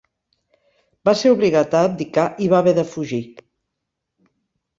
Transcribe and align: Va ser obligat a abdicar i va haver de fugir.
Va 1.09 1.13
ser 1.19 1.33
obligat 1.33 1.75
a 1.81 1.81
abdicar 1.89 2.25
i 2.47 2.49
va 2.55 2.59
haver 2.63 2.75
de 2.79 2.87
fugir. 2.95 3.21